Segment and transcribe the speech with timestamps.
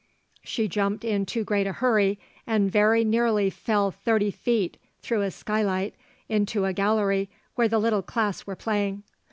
[0.43, 2.17] She jumped in too great a hurry,
[2.47, 5.93] and very nearly fell thirty feet through a skylight
[6.27, 9.03] into a gallery where the little class were playing.